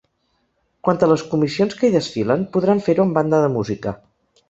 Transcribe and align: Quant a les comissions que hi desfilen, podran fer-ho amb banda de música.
Quant 0.87 0.99
a 1.01 1.09
les 1.11 1.25
comissions 1.35 1.77
que 1.83 1.87
hi 1.91 1.95
desfilen, 1.99 2.49
podran 2.57 2.85
fer-ho 2.89 3.09
amb 3.09 3.19
banda 3.23 3.47
de 3.49 3.57
música. 3.61 3.99